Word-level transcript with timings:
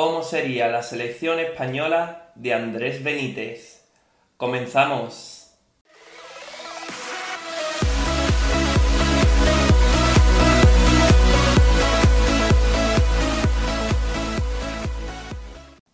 cómo 0.00 0.22
sería 0.22 0.68
la 0.68 0.84
selección 0.84 1.40
española 1.40 2.30
de 2.36 2.54
Andrés 2.54 3.02
Benítez. 3.02 3.82
Comenzamos. 4.36 5.56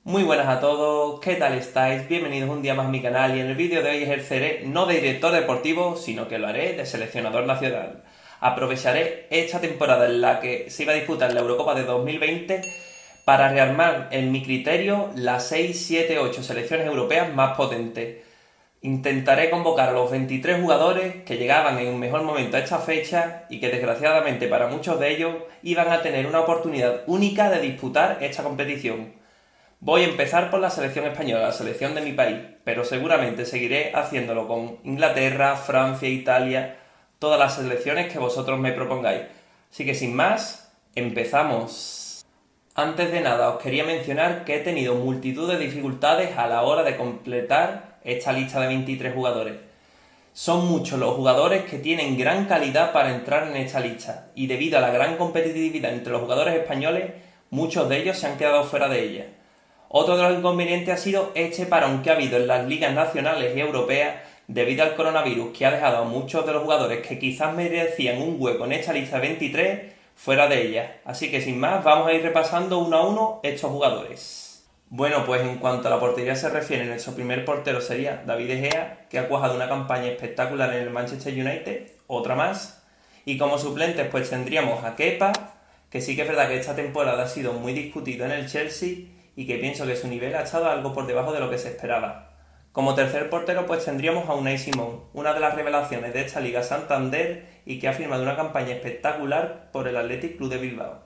Muy 0.03 0.23
buenas 0.23 0.49
a 0.49 0.61
todos, 0.61 1.19
¿qué 1.21 1.37
tal 1.37 1.55
estáis? 1.55 2.07
Bienvenidos 2.07 2.51
un 2.51 2.61
día 2.61 2.75
más 2.75 2.85
a 2.85 2.91
mi 2.91 3.01
canal 3.01 3.35
y 3.35 3.41
en 3.41 3.47
el 3.47 3.55
vídeo 3.55 3.83
de 3.83 3.89
hoy 3.89 4.03
ejerceré 4.03 4.65
no 4.67 4.85
de 4.85 4.97
director 4.97 5.33
deportivo, 5.33 5.97
sino 5.97 6.29
que 6.29 6.39
lo 6.39 6.49
haré 6.49 6.75
de 6.75 6.85
seleccionador 6.85 7.47
nacional. 7.47 8.05
Aprovecharé 8.41 9.29
esta 9.31 9.63
temporada 9.63 10.05
en 10.05 10.21
la 10.21 10.41
que 10.41 10.69
se 10.69 10.83
iba 10.83 10.93
a 10.93 10.97
disputar 10.97 11.33
la 11.33 11.41
Eurocopa 11.41 11.75
de 11.75 11.85
2020 11.85 12.84
para 13.25 13.49
rearmar, 13.49 14.09
en 14.11 14.31
mi 14.33 14.43
criterio, 14.43 15.11
las 15.17 15.49
6, 15.49 15.87
7, 15.87 16.19
8 16.19 16.43
selecciones 16.43 16.87
europeas 16.87 17.33
más 17.33 17.57
potentes. 17.57 18.23
Intentaré 18.83 19.49
convocar 19.49 19.89
a 19.89 19.93
los 19.93 20.11
23 20.11 20.61
jugadores 20.61 21.25
que 21.25 21.39
llegaban 21.39 21.79
en 21.79 21.89
un 21.89 21.99
mejor 21.99 22.23
momento 22.23 22.59
a 22.59 22.61
esta 22.61 22.79
fecha 22.79 23.45
y 23.49 23.61
que 23.61 23.71
desgraciadamente 23.71 24.47
para 24.47 24.67
muchos 24.67 25.01
de 25.01 25.11
ellos 25.11 25.35
iban 25.63 25.91
a 25.91 26.03
tener 26.03 26.27
una 26.27 26.41
oportunidad 26.41 27.01
única 27.07 27.49
de 27.49 27.61
disputar 27.61 28.19
esta 28.21 28.43
competición. 28.43 29.15
Voy 29.81 30.03
a 30.03 30.09
empezar 30.09 30.51
por 30.51 30.61
la 30.61 30.69
selección 30.69 31.07
española, 31.07 31.45
la 31.45 31.53
selección 31.53 31.95
de 31.95 32.03
mi 32.03 32.13
país, 32.13 32.39
pero 32.63 32.85
seguramente 32.85 33.47
seguiré 33.47 33.93
haciéndolo 33.95 34.47
con 34.47 34.79
Inglaterra, 34.85 35.57
Francia, 35.57 36.09
Italia, 36.09 36.77
todas 37.19 37.39
las 37.39 37.57
selecciones 37.57 38.13
que 38.13 38.19
vosotros 38.19 38.59
me 38.59 38.73
propongáis. 38.73 39.23
Así 39.71 39.87
que 39.87 39.95
sin 39.95 40.15
más, 40.15 40.73
empezamos. 40.95 42.04
Antes 42.77 43.13
de 43.13 43.21
nada, 43.21 43.51
os 43.51 43.63
quería 43.63 43.85
mencionar 43.85 44.45
que 44.45 44.57
he 44.57 44.59
tenido 44.59 44.97
multitud 44.97 45.49
de 45.49 45.59
dificultades 45.59 46.37
a 46.37 46.49
la 46.49 46.63
hora 46.63 46.83
de 46.83 46.97
completar 46.97 47.99
esta 48.03 48.33
lista 48.33 48.61
de 48.61 48.67
23 48.67 49.15
jugadores. 49.15 49.55
Son 50.33 50.67
muchos 50.67 50.99
los 50.99 51.15
jugadores 51.15 51.67
que 51.67 51.79
tienen 51.79 52.19
gran 52.19 52.47
calidad 52.47 52.91
para 52.91 53.15
entrar 53.15 53.47
en 53.47 53.55
esta 53.55 53.79
lista, 53.79 54.27
y 54.35 54.49
debido 54.49 54.77
a 54.79 54.81
la 54.81 54.91
gran 54.91 55.17
competitividad 55.17 55.93
entre 55.93 56.11
los 56.11 56.23
jugadores 56.23 56.57
españoles, 56.57 57.13
muchos 57.51 57.89
de 57.89 57.99
ellos 57.99 58.19
se 58.19 58.27
han 58.27 58.39
quedado 58.39 58.65
fuera 58.65 58.89
de 58.89 59.05
ella. 59.05 59.27
Otro 59.89 60.17
de 60.17 60.25
los 60.25 60.37
inconvenientes 60.37 60.95
ha 60.95 60.97
sido 60.97 61.31
este 61.37 61.67
parón 61.67 62.03
que 62.03 62.11
ha 62.11 62.15
habido 62.15 62.39
en 62.39 62.49
las 62.49 62.67
ligas 62.67 62.93
nacionales 62.93 63.57
y 63.57 63.61
europeas 63.61 64.17
debido 64.49 64.83
al 64.83 64.97
coronavirus 64.97 65.57
que 65.57 65.65
ha 65.65 65.71
dejado 65.71 65.99
a 65.99 66.05
muchos 66.07 66.45
de 66.45 66.53
los 66.53 66.65
jugadores 66.65 67.07
que 67.07 67.21
quizás 67.21 67.55
merecían 67.55 68.21
un 68.21 68.35
hueco 68.37 68.65
en 68.65 68.73
esta 68.73 68.93
lista 68.93 69.21
de 69.21 69.29
23 69.29 69.95
fuera 70.15 70.47
de 70.49 70.63
ella. 70.63 71.01
Así 71.05 71.31
que 71.31 71.41
sin 71.41 71.59
más, 71.59 71.85
vamos 71.85 72.09
a 72.09 72.13
ir 72.13 72.23
repasando 72.23 72.79
uno 72.79 72.97
a 72.97 73.07
uno 73.07 73.41
estos 73.43 73.71
jugadores. 73.71 74.65
Bueno, 74.89 75.25
pues 75.27 75.43
en 75.43 75.59
cuanto 75.59 75.89
a 75.89 75.91
la 75.91 75.99
portería 75.99 76.37
se 76.37 76.51
refiere, 76.51 76.85
nuestro 76.85 77.15
primer 77.15 77.45
portero 77.45 77.81
sería 77.81 78.23
David 78.27 78.51
Egea, 78.51 79.07
que 79.11 79.19
ha 79.19 79.29
cuajado 79.29 79.57
una 79.57 79.69
campaña 79.69 80.09
espectacular 80.09 80.73
en 80.73 80.83
el 80.83 80.91
Manchester 80.91 81.33
United, 81.33 81.89
otra 82.07 82.37
más. 82.37 82.83
Y 83.25 83.39
como 83.39 83.59
suplentes, 83.59 84.07
pues 84.09 84.31
tendríamos 84.31 84.85
a 84.85 84.95
Kepa, 84.95 85.33
que 85.91 86.01
sí 86.01 86.15
que 86.15 86.23
es 86.23 86.29
verdad 86.29 86.49
que 86.49 86.59
esta 86.59 86.77
temporada 86.77 87.25
ha 87.25 87.29
sido 87.29 87.55
muy 87.55 87.73
discutido 87.73 88.25
en 88.25 88.33
el 88.33 88.49
Chelsea 88.49 89.09
y 89.37 89.47
que 89.47 89.57
pienso 89.57 89.87
que 89.87 89.97
su 89.97 90.07
nivel 90.09 90.35
ha 90.37 90.43
estado 90.43 90.69
algo 90.71 90.93
por 90.93 91.07
debajo 91.07 91.33
de 91.33 91.41
lo 91.41 91.51
que 91.51 91.59
se 91.59 91.71
esperaba. 91.71 92.34
Como 92.75 92.97
tercer 92.97 93.31
portero 93.31 93.67
pues 93.67 93.85
tendríamos 93.85 94.29
a 94.29 94.35
Unai 94.35 94.59
Simón, 94.59 95.05
una 95.13 95.33
de 95.33 95.39
las 95.39 95.55
revelaciones 95.55 96.13
de 96.13 96.23
esta 96.23 96.41
Liga 96.41 96.65
Santander 96.65 97.47
y 97.65 97.79
que 97.79 97.87
ha 97.87 97.93
firmado 97.93 98.25
una 98.25 98.35
campaña 98.35 98.75
espectacular 98.75 99.71
por 99.71 99.87
el 99.87 99.97
Athletic 99.97 100.39
Club 100.39 100.51
de 100.51 100.59
Bilbao. 100.59 101.05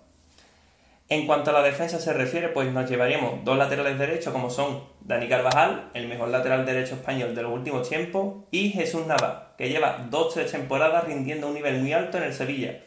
En 1.11 1.27
cuanto 1.27 1.51
a 1.51 1.53
la 1.53 1.63
defensa 1.63 2.01
se 2.01 2.15
refiere, 2.15 2.49
pues 2.49 2.73
nos 2.73 2.89
llevaríamos 2.89 3.45
dos 3.45 3.59
laterales 3.59 3.99
derechos 3.99 4.33
como 4.33 4.49
son 4.49 4.83
Dani 5.03 5.29
Carvajal, 5.29 5.91
el 5.93 6.09
mejor 6.09 6.31
lateral 6.31 6.65
derecho 6.65 6.95
español 6.95 7.35
de 7.35 7.43
los 7.43 7.53
últimos 7.53 7.87
tiempos, 7.87 8.47
y 8.51 8.71
Jesús 8.71 9.07
Nava, 9.07 9.53
que 9.59 9.69
lleva 9.69 10.07
dos 10.09 10.33
tres 10.33 10.51
temporadas 10.51 11.05
rindiendo 11.05 11.49
un 11.49 11.55
nivel 11.55 11.83
muy 11.83 11.93
alto 11.93 12.17
en 12.17 12.25
el 12.25 12.33
Sevilla. 12.33 12.81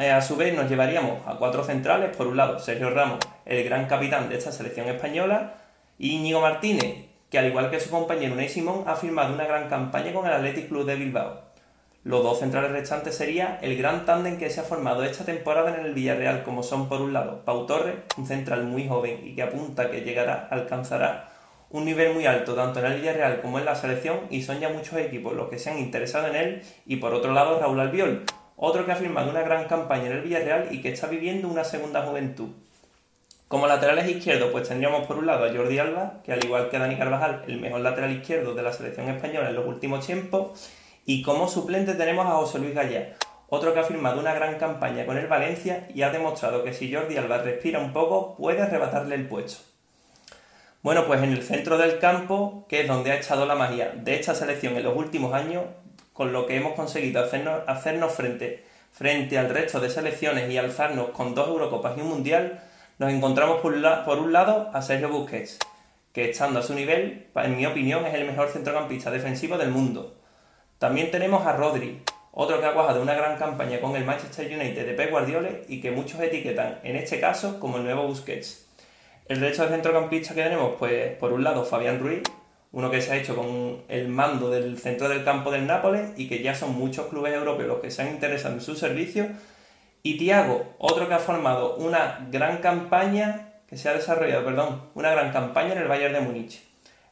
Eh, 0.00 0.10
a 0.10 0.20
su 0.20 0.34
vez 0.34 0.52
nos 0.52 0.68
llevaríamos 0.68 1.24
a 1.28 1.36
cuatro 1.36 1.62
centrales, 1.62 2.16
por 2.16 2.26
un 2.26 2.38
lado 2.38 2.58
Sergio 2.58 2.90
Ramos, 2.90 3.20
el 3.46 3.62
gran 3.62 3.86
capitán 3.86 4.28
de 4.28 4.36
esta 4.36 4.50
selección 4.50 4.88
española, 4.88 5.58
y 5.96 6.16
Íñigo 6.16 6.40
Martínez, 6.40 7.11
que 7.32 7.38
al 7.38 7.46
igual 7.46 7.70
que 7.70 7.80
su 7.80 7.88
compañero 7.88 8.34
Unai 8.34 8.50
Simón 8.50 8.84
ha 8.86 8.94
firmado 8.94 9.32
una 9.32 9.46
gran 9.46 9.70
campaña 9.70 10.12
con 10.12 10.26
el 10.26 10.34
Athletic 10.34 10.68
Club 10.68 10.84
de 10.84 10.96
Bilbao. 10.96 11.40
Los 12.04 12.22
dos 12.22 12.40
centrales 12.40 12.72
restantes 12.72 13.16
sería 13.16 13.58
el 13.62 13.78
gran 13.78 14.04
tándem 14.04 14.36
que 14.36 14.50
se 14.50 14.60
ha 14.60 14.64
formado 14.64 15.02
esta 15.02 15.24
temporada 15.24 15.74
en 15.74 15.86
el 15.86 15.94
Villarreal, 15.94 16.42
como 16.42 16.62
son 16.62 16.90
por 16.90 17.00
un 17.00 17.14
lado 17.14 17.42
Pau 17.46 17.64
Torres, 17.64 17.94
un 18.18 18.26
central 18.26 18.64
muy 18.64 18.86
joven 18.86 19.20
y 19.24 19.34
que 19.34 19.44
apunta 19.44 19.90
que 19.90 20.02
llegará, 20.02 20.46
alcanzará 20.50 21.30
un 21.70 21.86
nivel 21.86 22.12
muy 22.12 22.26
alto 22.26 22.54
tanto 22.54 22.80
en 22.80 22.92
el 22.92 23.00
Villarreal 23.00 23.40
como 23.40 23.58
en 23.58 23.64
la 23.64 23.76
selección 23.76 24.20
y 24.28 24.42
son 24.42 24.60
ya 24.60 24.68
muchos 24.68 24.98
equipos 24.98 25.32
los 25.32 25.48
que 25.48 25.58
se 25.58 25.70
han 25.70 25.78
interesado 25.78 26.28
en 26.28 26.36
él, 26.36 26.62
y 26.84 26.96
por 26.96 27.14
otro 27.14 27.32
lado 27.32 27.58
Raúl 27.58 27.80
Albiol, 27.80 28.24
otro 28.56 28.84
que 28.84 28.92
ha 28.92 28.96
firmado 28.96 29.30
una 29.30 29.40
gran 29.40 29.68
campaña 29.68 30.08
en 30.08 30.12
el 30.12 30.20
Villarreal 30.20 30.68
y 30.70 30.82
que 30.82 30.92
está 30.92 31.06
viviendo 31.06 31.48
una 31.48 31.64
segunda 31.64 32.02
juventud. 32.02 32.50
Como 33.52 33.66
laterales 33.66 34.08
izquierdos, 34.08 34.48
pues 34.50 34.66
tendríamos 34.66 35.06
por 35.06 35.18
un 35.18 35.26
lado 35.26 35.44
a 35.44 35.52
Jordi 35.52 35.78
Alba, 35.78 36.22
que 36.24 36.32
al 36.32 36.42
igual 36.42 36.70
que 36.70 36.78
Dani 36.78 36.96
Carvajal, 36.96 37.42
el 37.46 37.60
mejor 37.60 37.82
lateral 37.82 38.10
izquierdo 38.10 38.54
de 38.54 38.62
la 38.62 38.72
selección 38.72 39.10
española 39.10 39.50
en 39.50 39.56
los 39.56 39.66
últimos 39.66 40.06
tiempos, 40.06 40.70
y 41.04 41.20
como 41.20 41.46
suplente 41.46 41.92
tenemos 41.92 42.24
a 42.24 42.30
José 42.30 42.60
Luis 42.60 42.74
Gallá, 42.74 43.14
otro 43.50 43.74
que 43.74 43.80
ha 43.80 43.84
firmado 43.84 44.18
una 44.20 44.32
gran 44.32 44.58
campaña 44.58 45.04
con 45.04 45.18
el 45.18 45.26
Valencia 45.26 45.86
y 45.94 46.00
ha 46.00 46.08
demostrado 46.08 46.64
que 46.64 46.72
si 46.72 46.90
Jordi 46.90 47.18
Alba 47.18 47.42
respira 47.42 47.78
un 47.78 47.92
poco, 47.92 48.36
puede 48.36 48.62
arrebatarle 48.62 49.16
el 49.16 49.28
puesto. 49.28 49.62
Bueno, 50.80 51.04
pues 51.06 51.22
en 51.22 51.32
el 51.32 51.42
centro 51.42 51.76
del 51.76 51.98
campo, 51.98 52.64
que 52.70 52.80
es 52.80 52.88
donde 52.88 53.12
ha 53.12 53.16
echado 53.16 53.44
la 53.44 53.54
magia 53.54 53.92
de 53.94 54.14
esta 54.14 54.34
selección 54.34 54.78
en 54.78 54.84
los 54.84 54.96
últimos 54.96 55.34
años, 55.34 55.64
con 56.14 56.32
lo 56.32 56.46
que 56.46 56.56
hemos 56.56 56.72
conseguido 56.72 57.22
hacernos, 57.22 57.60
hacernos 57.66 58.14
frente, 58.14 58.64
frente 58.92 59.36
al 59.36 59.50
resto 59.50 59.78
de 59.78 59.90
selecciones 59.90 60.50
y 60.50 60.56
alzarnos 60.56 61.10
con 61.10 61.34
dos 61.34 61.48
Eurocopas 61.48 61.98
y 61.98 62.00
un 62.00 62.08
Mundial, 62.08 62.62
nos 63.02 63.12
encontramos 63.12 63.60
por, 63.60 63.74
un 63.74 64.32
lado 64.32 64.70
a 64.72 64.80
Sergio 64.80 65.08
Busquets, 65.08 65.58
que 66.12 66.30
estando 66.30 66.60
a 66.60 66.62
su 66.62 66.72
nivel, 66.72 67.26
en 67.34 67.56
mi 67.56 67.66
opinión, 67.66 68.06
es 68.06 68.14
el 68.14 68.24
mejor 68.24 68.48
centrocampista 68.48 69.10
defensivo 69.10 69.58
del 69.58 69.72
mundo. 69.72 70.14
También 70.78 71.10
tenemos 71.10 71.44
a 71.44 71.52
Rodri, 71.52 72.00
otro 72.30 72.60
que 72.60 72.66
ha 72.66 72.72
cuajado 72.72 73.02
una 73.02 73.14
gran 73.14 73.36
campaña 73.38 73.80
con 73.80 73.96
el 73.96 74.04
Manchester 74.04 74.46
United 74.46 74.86
de 74.86 74.94
Pep 74.94 75.10
Guardiola 75.10 75.50
y 75.66 75.80
que 75.80 75.90
muchos 75.90 76.20
etiquetan, 76.20 76.78
en 76.84 76.94
este 76.94 77.18
caso, 77.18 77.58
como 77.58 77.78
el 77.78 77.82
nuevo 77.82 78.06
Busquets. 78.06 78.68
El 79.26 79.40
resto 79.40 79.64
de 79.64 79.70
centrocampistas 79.70 80.36
que 80.36 80.44
tenemos, 80.44 80.76
pues 80.78 81.16
por 81.16 81.32
un 81.32 81.42
lado 81.42 81.64
Fabián 81.64 81.98
Ruiz, 81.98 82.22
uno 82.70 82.88
que 82.88 83.02
se 83.02 83.10
ha 83.10 83.16
hecho 83.16 83.34
con 83.34 83.82
el 83.88 84.06
mando 84.06 84.48
del 84.48 84.78
centro 84.78 85.08
del 85.08 85.24
campo 85.24 85.50
del 85.50 85.66
Nápoles 85.66 86.10
y 86.16 86.28
que 86.28 86.40
ya 86.40 86.54
son 86.54 86.78
muchos 86.78 87.08
clubes 87.08 87.34
europeos 87.34 87.68
los 87.68 87.80
que 87.80 87.90
se 87.90 88.02
han 88.02 88.10
interesado 88.10 88.54
en 88.54 88.60
su 88.60 88.76
servicio 88.76 89.26
y 90.02 90.18
Tiago, 90.18 90.74
otro 90.78 91.08
que 91.08 91.14
ha 91.14 91.18
formado 91.18 91.76
una 91.76 92.26
gran 92.30 92.58
campaña, 92.58 93.52
que 93.68 93.76
se 93.76 93.88
ha 93.88 93.94
desarrollado, 93.94 94.44
perdón, 94.44 94.82
una 94.94 95.12
gran 95.12 95.32
campaña 95.32 95.72
en 95.72 95.78
el 95.78 95.88
Bayern 95.88 96.14
de 96.14 96.20
Múnich. 96.20 96.62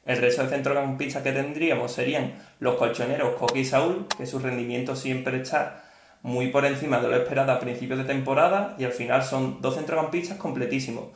El 0.05 0.19
resto 0.19 0.43
de 0.43 0.49
centrocampistas 0.49 1.23
que 1.23 1.33
tendríamos 1.33 1.93
serían 1.93 2.34
los 2.59 2.75
colchoneros 2.77 3.37
Coque 3.37 3.61
y 3.61 3.65
Saúl, 3.65 4.06
que 4.17 4.27
su 4.27 4.39
rendimiento 4.39 4.97
siempre 4.97 5.41
está 5.41 5.84
muy 6.23 6.49
por 6.49 6.65
encima 6.65 6.99
de 7.01 7.09
lo 7.09 7.17
esperado 7.17 7.53
a 7.53 7.61
principios 7.61 7.99
de 7.99 8.05
temporada 8.05 8.75
y 8.78 8.84
al 8.84 8.93
final 8.93 9.22
son 9.22 9.62
dos 9.62 9.77
centrocampistas 9.77 10.39
completísimos. 10.39 11.07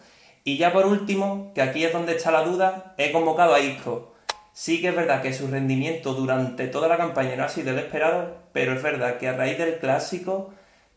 Y 0.45 0.59
ya 0.59 0.73
por 0.73 0.87
último, 0.87 1.53
que 1.55 1.63
aquí 1.63 1.85
es 1.85 1.93
donde 1.93 2.15
está 2.15 2.31
la 2.31 2.45
duda, 2.45 2.95
he 2.99 3.11
convocado 3.11 3.55
a 3.55 3.61
Isco. 3.61 4.15
Sí 4.53 4.81
que 4.81 4.89
es 4.89 4.97
verdad 4.97 5.23
que 5.23 5.33
su 5.33 5.49
rendimiento 5.49 6.15
durante 6.15 6.69
toda 6.69 6.87
la 6.87 6.97
campaña 6.97 7.35
no 7.35 7.45
ha 7.45 7.49
sido 7.49 7.71
el 7.71 7.79
esperado, 7.79 8.37
pero 8.53 8.75
es 8.75 8.83
verdad 8.83 9.17
que 9.19 9.29
a 9.29 9.37
raíz 9.37 9.59
del 9.59 9.79
clásico 9.79 10.53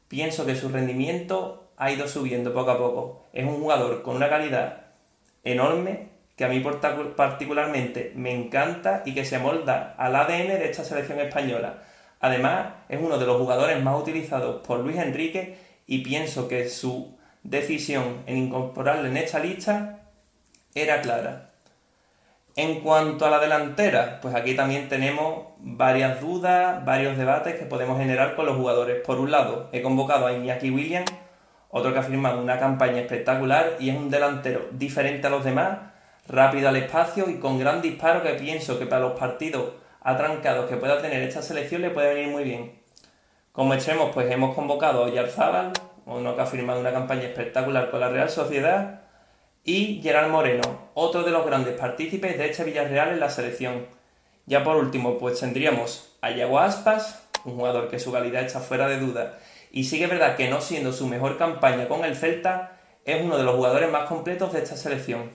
pienso 0.07 0.45
que 0.45 0.56
su 0.56 0.69
rendimiento 0.69 1.72
ha 1.78 1.91
ido 1.91 2.07
subiendo 2.07 2.53
poco 2.53 2.72
a 2.72 2.78
poco. 2.78 3.23
Es 3.34 3.45
un 3.45 3.59
jugador 3.59 4.01
con 4.01 4.16
una 4.16 4.29
calidad 4.29 4.85
enorme 5.44 6.09
que 6.36 6.45
a 6.45 6.50
mí 6.50 6.63
particularmente 7.15 8.13
me 8.15 8.31
encanta 8.31 9.01
y 9.06 9.13
que 9.13 9.25
se 9.25 9.39
molda 9.39 9.95
al 9.98 10.15
ADN 10.15 10.50
de 10.50 10.69
esta 10.69 10.83
selección 10.83 11.19
española. 11.19 11.83
Además, 12.19 12.74
es 12.89 13.00
uno 13.01 13.18
de 13.18 13.25
los 13.25 13.38
jugadores 13.38 13.81
más 13.83 14.00
utilizados 14.00 14.65
por 14.65 14.80
Luis 14.80 14.98
Enrique 14.98 15.57
y 15.88 16.00
pienso 16.00 16.48
que 16.48 16.69
su 16.69 17.18
decisión 17.44 18.24
en 18.27 18.38
incorporarle 18.38 19.10
en 19.10 19.18
esta 19.18 19.39
lista 19.39 20.00
era 20.75 21.01
clara. 21.01 21.50
En 22.57 22.80
cuanto 22.80 23.27
a 23.27 23.30
la 23.30 23.38
delantera, 23.38 24.18
pues 24.19 24.33
aquí 24.33 24.56
también 24.56 24.89
tenemos 24.89 25.50
varias 25.59 26.19
dudas, 26.19 26.83
varios 26.83 27.15
debates 27.15 27.54
que 27.54 27.65
podemos 27.65 28.00
generar 28.00 28.36
con 28.36 28.48
los 28.48 28.57
jugadores. 28.57 29.00
Por 29.06 29.19
un 29.19 29.30
lado, 29.30 29.69
he 29.71 29.83
convocado 29.83 30.25
a 30.25 30.33
Iñaki 30.33 30.71
Williams, 30.71 31.13
otro 31.69 31.94
que 31.94 32.00
ha 32.00 32.04
firmado 32.04 32.42
una 32.42 32.57
campaña 32.59 33.01
espectacular 33.01 33.74
y 33.80 33.92
es 33.92 33.95
un 33.95 34.09
delantero 34.09 34.65
diferente 34.71 35.27
a 35.27 35.30
los 35.30 35.44
demás, 35.44 35.77
rápido 36.27 36.69
al 36.69 36.77
espacio 36.77 37.30
y 37.30 37.36
con 37.36 37.59
gran 37.59 37.80
disparo 37.80 38.24
que 38.24 38.33
pienso 38.33 38.80
que 38.80 38.88
para 38.88 39.01
los 39.01 39.19
partidos 39.19 39.74
atrancados 40.01 40.68
que 40.68 40.77
pueda 40.77 41.00
tener 41.00 41.21
esta 41.21 41.44
selección 41.44 41.83
le 41.83 41.92
puede 41.92 42.15
venir 42.15 42.31
muy 42.31 42.44
bien. 42.44 42.71
Como 43.51 43.75
extremos, 43.75 44.10
pues 44.15 44.31
hemos 44.31 44.56
convocado 44.56 45.06
a 45.06 45.10
Yarzábal, 45.12 45.74
uno 46.07 46.36
que 46.36 46.42
ha 46.42 46.48
firmado 46.48 46.80
una 46.80 46.92
campaña 46.92 47.25
espectacular 47.25 47.92
con 47.92 48.00
la 48.00 48.10
Real 48.10 48.31
Sociedad, 48.31 49.01
y 49.67 49.99
Gerard 50.01 50.31
Moreno, 50.31 50.61
otro 50.93 51.23
de 51.23 51.31
los 51.31 51.45
grandes 51.45 51.77
partícipes 51.77 52.37
de 52.37 52.49
este 52.49 52.63
Villarreal 52.63 53.09
en 53.09 53.19
la 53.19 53.29
selección. 53.29 53.85
Ya 54.45 54.63
por 54.63 54.77
último, 54.77 55.17
pues 55.17 55.41
tendríamos 55.41 56.15
a 56.21 56.31
Yago 56.31 56.59
Aspas, 56.59 57.27
un 57.43 57.57
jugador 57.57 57.89
que 57.89 57.99
su 57.99 58.13
calidad 58.13 58.43
está 58.43 58.61
fuera 58.61 58.87
de 58.87 58.97
duda, 58.97 59.37
y 59.69 59.83
sí 59.83 59.97
que 59.97 60.05
es 60.05 60.09
verdad 60.09 60.37
que 60.37 60.49
no 60.49 60.61
siendo 60.61 60.93
su 60.93 61.05
mejor 61.05 61.37
campaña 61.37 61.89
con 61.89 62.05
el 62.05 62.15
Celta, 62.15 62.77
es 63.03 63.21
uno 63.21 63.37
de 63.37 63.43
los 63.43 63.57
jugadores 63.57 63.91
más 63.91 64.07
completos 64.07 64.53
de 64.53 64.63
esta 64.63 64.77
selección. 64.77 65.31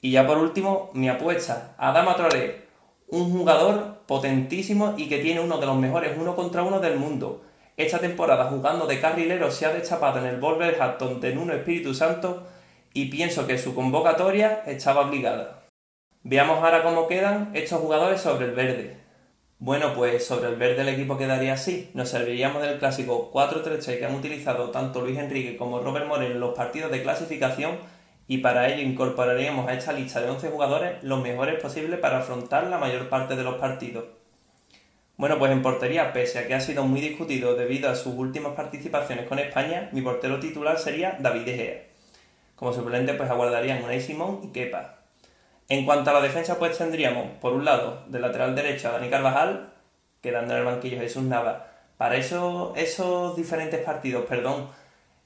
Y 0.00 0.10
ya 0.10 0.26
por 0.26 0.38
último, 0.38 0.90
mi 0.94 1.08
apuesta, 1.08 1.76
Adama 1.78 2.16
Traoré, 2.16 2.62
un 3.10 3.30
jugador 3.30 3.98
potentísimo 4.08 4.94
y 4.96 5.08
que 5.08 5.18
tiene 5.18 5.38
uno 5.38 5.58
de 5.58 5.66
los 5.66 5.76
mejores 5.76 6.18
uno 6.18 6.34
contra 6.34 6.64
uno 6.64 6.80
del 6.80 6.96
mundo. 6.98 7.44
Esta 7.76 8.00
temporada 8.00 8.46
jugando 8.46 8.88
de 8.88 9.00
carrilero 9.00 9.52
se 9.52 9.66
ha 9.66 9.72
destapado 9.72 10.18
en 10.18 10.26
el 10.26 10.40
Wolverhampton 10.40 11.20
de 11.20 11.32
Nuno 11.32 11.52
Espíritu 11.52 11.94
Santo 11.94 12.42
y 12.94 13.06
pienso 13.06 13.46
que 13.46 13.58
su 13.58 13.74
convocatoria 13.74 14.62
estaba 14.66 15.02
obligada. 15.02 15.62
Veamos 16.22 16.62
ahora 16.62 16.82
cómo 16.82 17.08
quedan 17.08 17.50
estos 17.54 17.80
jugadores 17.80 18.20
sobre 18.20 18.46
el 18.46 18.52
verde. 18.52 18.96
Bueno, 19.58 19.94
pues 19.94 20.26
sobre 20.26 20.48
el 20.48 20.56
verde 20.56 20.82
el 20.82 20.88
equipo 20.88 21.16
quedaría 21.16 21.54
así. 21.54 21.90
Nos 21.94 22.08
serviríamos 22.08 22.62
del 22.62 22.78
clásico 22.78 23.30
4-3-3 23.32 23.98
que 23.98 24.06
han 24.06 24.14
utilizado 24.14 24.70
tanto 24.70 25.00
Luis 25.00 25.18
Enrique 25.18 25.56
como 25.56 25.80
Robert 25.80 26.06
Moreno 26.06 26.34
en 26.34 26.40
los 26.40 26.54
partidos 26.54 26.90
de 26.90 27.02
clasificación 27.02 27.78
y 28.26 28.38
para 28.38 28.68
ello 28.68 28.82
incorporaríamos 28.82 29.68
a 29.68 29.74
esta 29.74 29.92
lista 29.92 30.20
de 30.20 30.30
11 30.30 30.50
jugadores 30.50 31.02
los 31.02 31.22
mejores 31.22 31.60
posibles 31.60 32.00
para 32.00 32.18
afrontar 32.18 32.66
la 32.68 32.78
mayor 32.78 33.08
parte 33.08 33.36
de 33.36 33.44
los 33.44 33.56
partidos. 33.56 34.04
Bueno, 35.16 35.38
pues 35.38 35.52
en 35.52 35.62
portería, 35.62 36.12
pese 36.12 36.40
a 36.40 36.46
que 36.46 36.54
ha 36.54 36.60
sido 36.60 36.84
muy 36.84 37.00
discutido 37.00 37.54
debido 37.54 37.90
a 37.90 37.94
sus 37.94 38.14
últimas 38.14 38.54
participaciones 38.54 39.28
con 39.28 39.38
España, 39.38 39.88
mi 39.92 40.00
portero 40.02 40.40
titular 40.40 40.78
sería 40.78 41.16
David 41.20 41.42
De 41.42 41.54
Gea. 41.54 41.91
Como 42.62 42.72
suplente, 42.72 43.14
pues 43.14 43.28
aguardarían 43.28 43.82
Unai 43.82 44.00
Simón 44.00 44.38
y 44.44 44.52
Kepa. 44.52 44.94
En 45.68 45.84
cuanto 45.84 46.10
a 46.10 46.12
la 46.12 46.20
defensa, 46.20 46.60
pues 46.60 46.78
tendríamos, 46.78 47.26
por 47.40 47.54
un 47.54 47.64
lado, 47.64 48.04
de 48.06 48.20
lateral 48.20 48.54
derecho 48.54 48.86
a 48.86 48.92
Dani 48.92 49.10
Carvajal, 49.10 49.70
quedando 50.20 50.54
en 50.54 50.60
el 50.60 50.66
banquillo 50.66 51.00
Jesús 51.00 51.24
Nava. 51.24 51.66
Para 51.96 52.14
eso, 52.14 52.72
esos 52.76 53.34
diferentes 53.34 53.80
partidos, 53.80 54.26
perdón, 54.26 54.68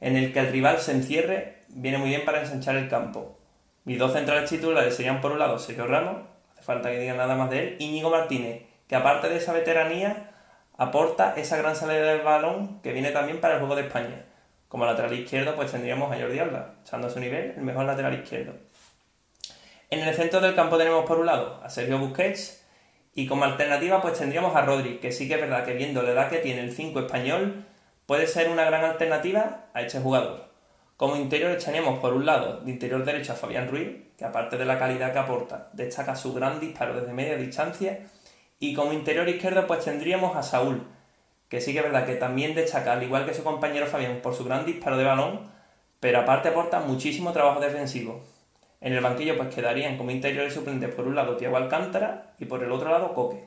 en 0.01 0.17
el 0.17 0.33
que 0.33 0.39
el 0.39 0.51
rival 0.51 0.79
se 0.79 0.93
encierre, 0.93 1.59
viene 1.69 1.99
muy 1.99 2.09
bien 2.09 2.25
para 2.25 2.41
ensanchar 2.41 2.75
el 2.77 2.89
campo. 2.89 3.37
Mis 3.85 3.99
dos 3.99 4.15
centrales 4.15 4.49
titulares 4.49 4.97
serían, 4.97 5.21
por 5.21 5.33
un 5.33 5.39
lado, 5.39 5.59
Sergio 5.59 5.87
Ramos, 5.87 6.23
hace 6.55 6.63
falta 6.63 6.91
que 6.91 7.01
digan 7.01 7.19
nada 7.19 7.37
más 7.37 7.51
de 7.51 7.59
él, 7.59 7.77
y 7.79 7.85
Íñigo 7.85 8.09
Martínez, 8.09 8.63
que 8.89 8.97
aparte 8.97 9.29
de 9.29 9.37
esa 9.37 9.53
veteranía, 9.53 10.31
aporta 10.79 11.35
esa 11.37 11.59
gran 11.59 11.77
salida 11.77 12.01
del 12.01 12.23
balón 12.23 12.81
que 12.81 12.95
viene 12.95 13.11
también 13.11 13.43
para 13.43 13.57
el 13.57 13.61
juego 13.61 13.77
de 13.77 13.83
España. 13.83 14.25
Como 14.77 14.85
lateral 14.85 15.15
izquierdo, 15.15 15.57
pues 15.57 15.73
tendríamos 15.73 16.13
a 16.13 16.21
Jordi 16.21 16.39
Alba, 16.39 16.75
echando 16.83 17.07
a 17.07 17.11
su 17.11 17.19
nivel, 17.19 17.55
el 17.57 17.63
mejor 17.63 17.87
lateral 17.87 18.13
izquierdo. 18.13 18.53
En 19.89 20.01
el 20.01 20.15
centro 20.15 20.39
del 20.43 20.55
campo 20.55 20.77
tenemos 20.77 21.07
por 21.07 21.19
un 21.19 21.25
lado 21.25 21.63
a 21.65 21.71
Sergio 21.71 21.99
Busquets 21.99 22.63
y 23.15 23.27
como 23.27 23.45
alternativa 23.45 24.03
pues 24.03 24.19
tendríamos 24.19 24.55
a 24.55 24.61
Rodri, 24.61 24.99
que 24.99 25.13
sí 25.13 25.29
que 25.29 25.37
es 25.37 25.41
verdad 25.41 25.65
que 25.65 25.73
viendo 25.73 26.03
la 26.03 26.11
edad 26.11 26.29
que 26.29 26.41
tiene 26.41 26.61
el 26.61 26.73
5 26.73 27.01
español, 27.01 27.65
puede 28.05 28.27
ser 28.27 28.51
una 28.51 28.67
gran 28.67 28.85
alternativa 28.85 29.65
a 29.73 29.81
este 29.81 29.99
jugador. 29.99 30.45
Como 30.99 31.17
interior 31.17 31.57
tenemos 31.57 31.99
por 32.01 32.13
un 32.13 32.27
lado 32.27 32.61
de 32.61 32.71
interior 32.71 33.03
derecho 33.03 33.33
a 33.33 33.37
Fabián 33.37 33.71
Ruiz, 33.71 33.97
que 34.19 34.27
aparte 34.27 34.59
de 34.59 34.67
la 34.67 34.79
calidad 34.79 35.15
que 35.15 35.21
aporta, 35.21 35.71
destaca 35.73 36.15
su 36.15 36.35
gran 36.35 36.61
disparo 36.61 37.01
desde 37.01 37.15
media 37.15 37.39
distancia, 37.39 38.01
y 38.61 38.75
como 38.75 38.93
interior 38.93 39.27
izquierdo 39.27 39.67
pues 39.67 39.87
tendríamos 39.87 40.37
a 40.37 40.43
Saúl, 40.43 40.87
que 41.49 41.61
sí 41.61 41.73
que 41.73 41.79
es 41.79 41.85
verdad 41.85 42.07
que 42.07 42.17
también 42.17 42.55
destaca, 42.55 42.93
al 42.93 43.03
igual 43.03 43.27
que 43.27 43.35
su 43.35 43.45
compañero 43.45 43.87
Fabián, 43.87 44.21
por 44.23 44.35
su 44.35 44.45
gran 44.45 44.67
disparo 44.67 44.97
de 44.97 45.05
balón, 45.05 45.51
pero 46.01 46.21
aparte 46.21 46.49
aporta 46.49 46.81
muchísimo 46.81 47.33
trabajo 47.33 47.61
defensivo. 47.61 48.23
En 48.81 48.93
el 48.93 49.01
banquillo 49.01 49.37
pues 49.37 49.55
quedarían 49.55 49.97
como 49.97 50.11
interiores 50.11 50.55
suplentes 50.55 50.95
por 50.95 51.07
un 51.07 51.15
lado 51.15 51.37
Tiago 51.37 51.57
Alcántara 51.57 52.35
y 52.39 52.45
por 52.45 52.63
el 52.63 52.73
otro 52.73 52.91
lado 52.91 53.15
Coque. 53.15 53.45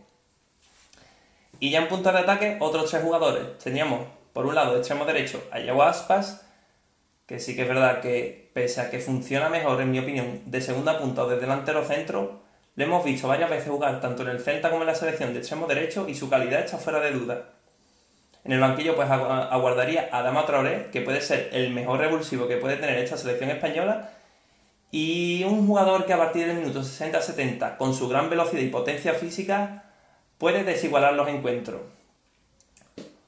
Y 1.59 1.69
ya 1.69 1.79
en 1.79 1.87
punto 1.87 2.11
de 2.11 2.19
ataque 2.19 2.57
otros 2.59 2.89
tres 2.89 3.03
jugadores. 3.03 3.57
Teníamos 3.59 4.07
por 4.33 4.45
un 4.45 4.55
lado 4.55 4.77
extremo 4.77 5.05
derecho 5.05 5.43
a 5.51 5.59
Yago 5.59 5.83
Aspas, 5.83 6.45
que 7.25 7.39
sí 7.39 7.55
que 7.55 7.63
es 7.63 7.67
verdad 7.67 8.01
que 8.01 8.49
pese 8.53 8.81
a 8.81 8.89
que 8.89 8.99
funciona 8.99 9.49
mejor 9.49 9.81
en 9.81 9.91
mi 9.91 9.99
opinión 9.99 10.41
de 10.45 10.61
segunda 10.61 10.97
punta 10.97 11.23
o 11.23 11.29
de 11.29 11.39
delantero 11.39 11.83
centro, 11.85 12.41
lo 12.75 12.83
hemos 12.83 13.03
visto 13.03 13.27
varias 13.27 13.49
veces 13.49 13.69
jugar 13.69 13.99
tanto 13.99 14.23
en 14.23 14.29
el 14.29 14.39
Celta 14.39 14.69
como 14.69 14.83
en 14.83 14.87
la 14.87 14.95
selección 14.95 15.33
de 15.33 15.39
extremo 15.39 15.67
derecho 15.67 16.07
y 16.07 16.15
su 16.15 16.29
calidad 16.29 16.61
está 16.61 16.77
fuera 16.77 16.99
de 17.01 17.11
duda. 17.11 17.49
En 18.45 18.53
el 18.53 18.59
banquillo 18.59 18.95
pues 18.95 19.09
aguardaría 19.09 20.09
a 20.11 20.21
Dama 20.21 20.45
Traoré, 20.45 20.87
que 20.91 21.01
puede 21.01 21.21
ser 21.21 21.49
el 21.51 21.71
mejor 21.71 21.99
revulsivo 21.99 22.47
que 22.47 22.57
puede 22.57 22.77
tener 22.77 22.97
esta 22.97 23.17
selección 23.17 23.49
española, 23.49 24.11
y 24.91 25.43
un 25.43 25.67
jugador 25.67 26.05
que 26.05 26.13
a 26.13 26.17
partir 26.17 26.47
del 26.47 26.57
minuto 26.57 26.81
60-70, 26.81 27.77
con 27.77 27.93
su 27.93 28.07
gran 28.07 28.29
velocidad 28.29 28.61
y 28.61 28.69
potencia 28.69 29.13
física, 29.13 29.83
puede 30.37 30.63
desigualar 30.63 31.13
los 31.13 31.27
encuentros. 31.27 31.81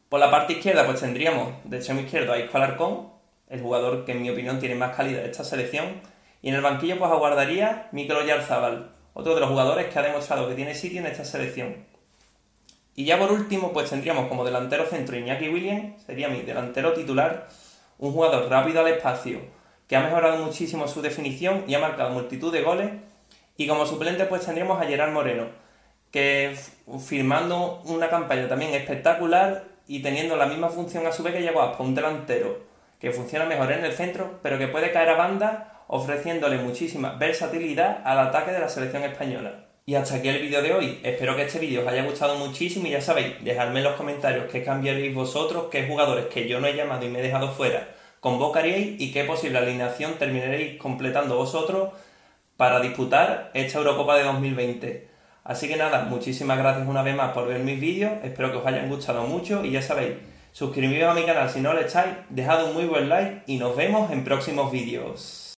Por 0.09 0.19
la 0.19 0.31
parte 0.31 0.53
izquierda 0.53 0.85
pues 0.85 1.01
tendríamos 1.01 1.53
de 1.65 1.77
extremo 1.77 2.01
izquierdo 2.01 2.33
a 2.33 2.39
Isco 2.39 2.57
Alarcón, 2.57 3.09
el 3.49 3.61
jugador 3.61 4.05
que 4.05 4.13
en 4.13 4.21
mi 4.21 4.29
opinión 4.29 4.59
tiene 4.59 4.75
más 4.75 4.95
calidad 4.95 5.21
de 5.21 5.29
esta 5.29 5.43
selección, 5.43 6.01
y 6.41 6.49
en 6.49 6.55
el 6.55 6.61
banquillo 6.61 6.97
pues 6.97 7.11
aguardaría 7.11 7.89
Mikel 7.91 8.17
Oyarzabal, 8.17 8.91
otro 9.13 9.35
de 9.35 9.41
los 9.41 9.49
jugadores 9.49 9.87
que 9.87 9.99
ha 9.99 10.01
demostrado 10.01 10.47
que 10.47 10.55
tiene 10.55 10.73
sitio 10.73 11.01
en 11.01 11.07
esta 11.07 11.25
selección. 11.25 11.75
Y 12.95 13.05
ya 13.05 13.17
por 13.17 13.31
último, 13.31 13.71
pues 13.71 13.89
tendríamos 13.89 14.27
como 14.27 14.43
delantero 14.43 14.85
centro 14.85 15.17
Iñaki 15.17 15.49
Williams, 15.49 16.03
sería 16.03 16.27
mi 16.27 16.41
delantero 16.41 16.93
titular, 16.93 17.47
un 17.97 18.11
jugador 18.11 18.49
rápido 18.49 18.81
al 18.81 18.87
espacio, 18.87 19.39
que 19.87 19.95
ha 19.95 20.01
mejorado 20.01 20.43
muchísimo 20.43 20.87
su 20.87 21.01
definición 21.01 21.63
y 21.67 21.75
ha 21.75 21.79
marcado 21.79 22.09
multitud 22.09 22.51
de 22.51 22.61
goles. 22.61 22.91
Y 23.57 23.67
como 23.67 23.85
suplente, 23.85 24.25
pues 24.25 24.45
tendríamos 24.45 24.81
a 24.81 24.85
Gerard 24.85 25.11
Moreno, 25.11 25.45
que 26.11 26.57
firmando 26.99 27.81
una 27.85 28.09
campaña 28.09 28.49
también 28.49 28.73
espectacular 28.73 29.63
y 29.87 30.01
teniendo 30.01 30.35
la 30.35 30.45
misma 30.45 30.69
función 30.69 31.05
a 31.07 31.11
su 31.11 31.23
vez 31.23 31.33
que 31.33 31.41
llegó 31.41 31.61
a 31.61 31.77
un 31.79 31.95
delantero 31.95 32.59
que 32.99 33.11
funciona 33.11 33.45
mejor 33.45 33.71
en 33.71 33.83
el 33.83 33.93
centro, 33.93 34.39
pero 34.43 34.59
que 34.59 34.67
puede 34.67 34.91
caer 34.91 35.09
a 35.09 35.15
banda 35.15 35.83
ofreciéndole 35.87 36.57
muchísima 36.59 37.13
versatilidad 37.13 38.01
al 38.05 38.19
ataque 38.19 38.51
de 38.51 38.59
la 38.59 38.69
selección 38.69 39.03
española. 39.03 39.70
Y 39.91 39.95
hasta 39.95 40.15
aquí 40.15 40.29
el 40.29 40.41
vídeo 40.41 40.61
de 40.61 40.73
hoy. 40.73 40.99
Espero 41.03 41.35
que 41.35 41.41
este 41.41 41.59
vídeo 41.59 41.81
os 41.81 41.87
haya 41.89 42.05
gustado 42.05 42.37
muchísimo 42.37 42.87
y 42.87 42.91
ya 42.91 43.01
sabéis, 43.01 43.43
dejadme 43.43 43.79
en 43.79 43.83
los 43.83 43.95
comentarios 43.95 44.45
qué 44.49 44.63
cambiaréis 44.63 45.13
vosotros, 45.13 45.65
qué 45.69 45.85
jugadores 45.85 46.27
que 46.27 46.47
yo 46.47 46.61
no 46.61 46.67
he 46.67 46.77
llamado 46.77 47.05
y 47.05 47.09
me 47.09 47.19
he 47.19 47.21
dejado 47.21 47.51
fuera 47.51 47.89
convocaríais 48.21 49.01
y 49.01 49.11
qué 49.11 49.25
posible 49.25 49.57
alineación 49.57 50.13
terminaréis 50.13 50.79
completando 50.79 51.35
vosotros 51.35 51.89
para 52.55 52.79
disputar 52.79 53.51
esta 53.53 53.79
Eurocopa 53.79 54.15
de 54.15 54.23
2020. 54.23 55.09
Así 55.43 55.67
que 55.67 55.75
nada, 55.75 56.05
muchísimas 56.05 56.57
gracias 56.57 56.87
una 56.87 57.03
vez 57.03 57.17
más 57.17 57.33
por 57.33 57.49
ver 57.49 57.59
mis 57.59 57.81
vídeos, 57.81 58.13
espero 58.23 58.49
que 58.49 58.59
os 58.59 58.65
hayan 58.65 58.87
gustado 58.87 59.23
mucho 59.23 59.65
y 59.65 59.71
ya 59.71 59.81
sabéis, 59.81 60.13
suscribiros 60.53 61.11
a 61.11 61.19
mi 61.19 61.25
canal 61.25 61.49
si 61.49 61.59
no 61.59 61.73
lo 61.73 61.81
estáis, 61.81 62.15
dejad 62.29 62.63
un 62.63 62.75
muy 62.75 62.85
buen 62.85 63.09
like 63.09 63.41
y 63.45 63.57
nos 63.57 63.75
vemos 63.75 64.09
en 64.09 64.23
próximos 64.23 64.71
vídeos. 64.71 65.50